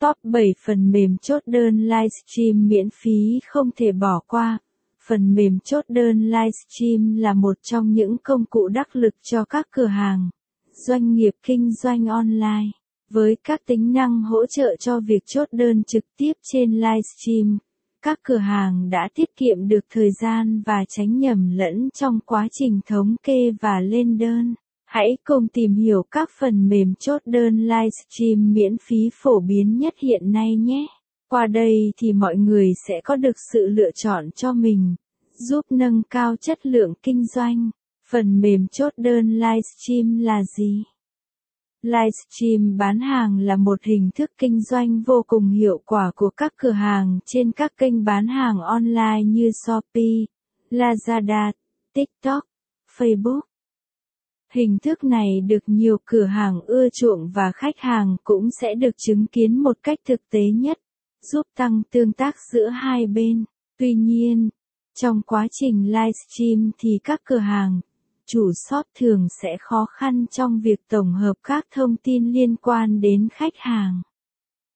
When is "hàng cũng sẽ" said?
57.78-58.74